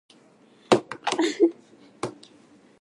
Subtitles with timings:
[0.71, 1.53] 広がりーよ